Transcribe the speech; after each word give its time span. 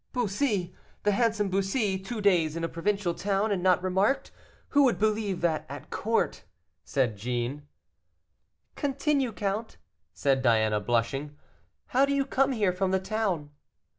"Bussy, 0.13 0.73
the 1.03 1.11
handsome 1.11 1.49
Bussy, 1.49 1.99
two 1.99 2.21
days 2.21 2.55
in 2.55 2.63
a 2.63 2.67
provincial 2.67 3.13
town 3.13 3.51
and 3.51 3.61
not 3.61 3.83
remarked; 3.83 4.31
who 4.69 4.83
would 4.83 4.97
believe 4.97 5.41
that 5.41 5.63
at 5.69 5.91
court?" 5.91 6.43
said 6.83 7.15
Jeanne. 7.15 7.67
"Continue, 8.75 9.31
count," 9.31 9.77
said 10.11 10.41
Diana, 10.41 10.79
blushing; 10.79 11.37
"how 11.89 12.03
do 12.07 12.15
you 12.15 12.25
come 12.25 12.51
here 12.51 12.73
from 12.73 12.89
the 12.89 12.99
town?" 12.99 13.51